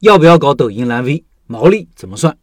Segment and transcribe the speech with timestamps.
[0.00, 1.24] 要不要搞抖音蓝 V？
[1.48, 2.38] 毛利怎么算？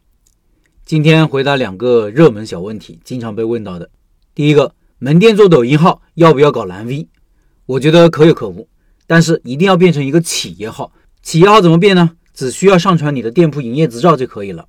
[0.84, 3.88] 今天回答两个热门小问题，经常被问到的。
[4.34, 7.08] 第一个，门店做抖音号要不要搞蓝 V？
[7.64, 8.68] 我觉得可有可无，
[9.06, 10.92] 但是一定要变成一个企业号。
[11.22, 12.10] 企业号怎么变呢？
[12.34, 14.68] 只需要上传你的店铺营业执照就可以了。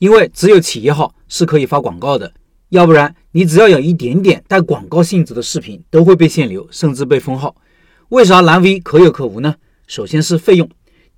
[0.00, 2.32] 因为只有企业号是可以发广告的，
[2.70, 7.54] 要不然你只要有一点点带广告性质的视频都会被限流，甚至被封号。
[8.08, 9.54] 为啥蓝 V 可有可无呢？
[9.86, 10.68] 首先是费用，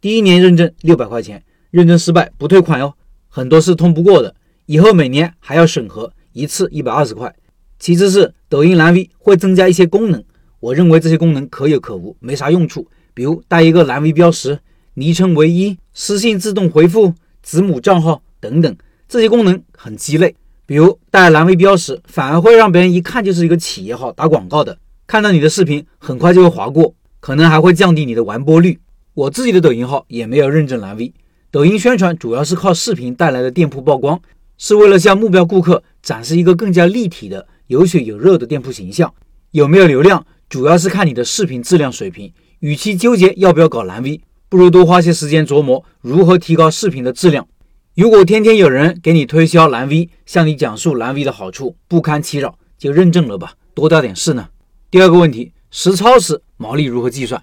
[0.07, 1.43] 第一年认证六百块钱。
[1.73, 2.95] 认证失败不退款哟，
[3.27, 4.37] 很多是通不过的，
[4.67, 7.35] 以后每年还要审核一次一百二十块。
[7.81, 10.23] 其次是抖音蓝 V 会增加一些功能，
[10.61, 12.87] 我认为这些功能可有可无，没啥用处。
[13.15, 14.61] 比如带一个蓝 V 标识、
[14.95, 17.13] 昵称唯一、私信自动回复、
[17.43, 18.77] 子母账号等等，
[19.09, 20.37] 这些功能很鸡肋。
[20.67, 24.79] 比如带蓝 V 标识，反而会让别人一看就是一个企业号打广告的，
[25.09, 28.79] 看到你的视频很快就会划过，可能还会降低你的完播率。
[29.17, 31.15] 我自己的抖音号也没有认证蓝 V。
[31.51, 34.21] 抖音宣传主要是靠视频带来的店铺曝光，
[34.59, 39.15] 是为了向目标顾客展示一个更加立体的、有血有肉的店铺形象。
[39.53, 42.31] 有没有流量，主要是看你的视频质量水平。
[42.59, 47.49] 与其纠结要不要搞蓝 V，不如多花些时间琢磨如何提高视频的质量。
[47.95, 54.49] 如果天天有人给你推销蓝 V，向你讲述蓝 V 的好处，不堪其扰，就认证了吧，多大点事呢。
[54.91, 57.43] 第二个问题，实操时毛利如何计算？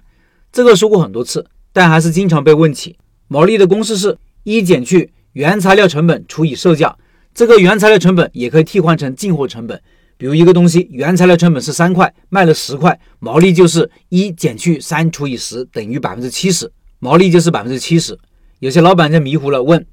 [0.52, 1.44] 这个说过很多次，
[1.74, 2.96] 但还是经常被问起。
[3.28, 6.96] 毛利的公式是一减去原材料成本除以售价，
[7.34, 9.78] 这个原材料成本也可以替换成进货成本。
[10.16, 18.16] 比如一个东西原材料成本是三块，卖了十块，毛利就是一减去三除以十等于百分之七十，毛利就是百分之七十。
[18.60, 19.84] 有些老板就迷糊了，问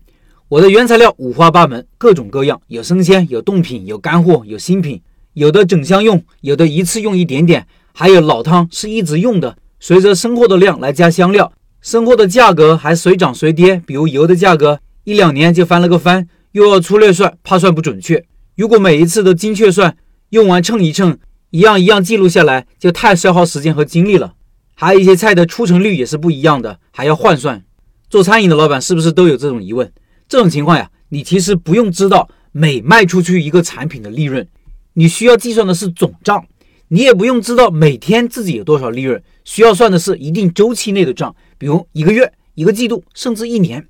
[0.48, 5.02] 我的原材料五花八门，各种各样，有生鲜，有冻品，有干货，有新品，
[5.34, 11.52] 有的整箱用，有的一次用一点点，还有老汤是一直用的，随着生货的量来加香料。
[11.82, 18.24] 生活的价格还随涨随跌，比如油的价格一两年就翻了个番，又要粗略算，怕算不准确。
[18.56, 19.98] 如果每一次都精确算，
[20.30, 21.18] 用完称一称，
[21.50, 24.36] 一样一样记录下来，就太消耗时间和精力了。
[24.76, 27.64] 还有一些菜的出成率也是不一样的，还要换算。
[28.12, 29.92] 做餐饮的老板是不是都有这种疑问？
[30.30, 34.48] 这种情况呀，你其实不用知道每卖出去一个产品的利润，
[34.94, 36.46] 你需要计算的是总账。
[36.90, 43.88] 你也不用知道每天自己有多少利润，需要算的是一定周期内的账，比如一个月、一个季度，甚至一年。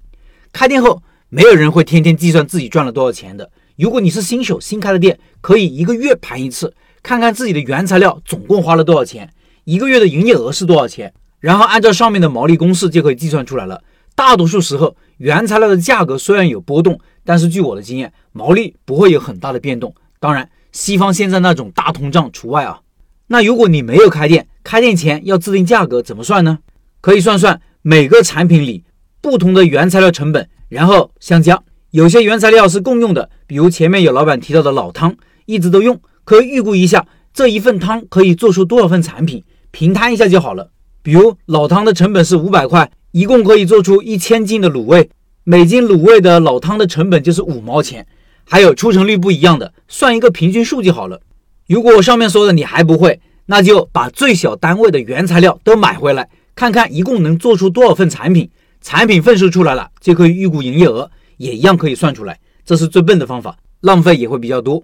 [0.51, 3.49] 开店后，没有人会天天计算自己赚了多少钱的。
[3.77, 9.31] 如果你是新手新开的店，可以一个月盘一次，看看自己的原材料总共花了多少钱，
[9.63, 13.81] 一个月的营业额是多少钱，然后按照上面的毛利公式就可以计算出来了。
[14.15, 19.95] 大多数时候，原材料的价格虽然有波动，但是据我的经验，毛利不会有很大的变动。
[20.19, 22.81] 当然，西方现在那种大通胀除外啊。
[23.27, 26.59] 那如果你没有开店，开店前要制定价格，怎么算呢？
[27.01, 28.83] 可以算算每个产品里
[29.19, 31.61] 不同的原材料成本，然后相加。
[31.89, 35.13] 有些原材料是共用的，比如前面有老板提到的老汤，
[35.45, 40.69] 一直都用，可以预估一下这一份汤可以做出多少份产品，平摊一下就好了。
[41.03, 45.09] 比如老汤的成本是五百块，一共可以做出一千斤的卤味，
[45.43, 48.07] 每斤卤味的老汤的成本就是五毛钱。
[48.43, 51.21] 还有出成率不一样的，算一个平均数就好了。
[51.67, 58.49] 如果我上面说的你还不会，那就把最小单位的原材料都买回来，看看一共能做出多少份产品。
[58.81, 62.39] 产品份数出来了，就可以预估营业额，也一样可以算出来。
[62.65, 64.83] 这是最笨的方法，浪费也会比较多。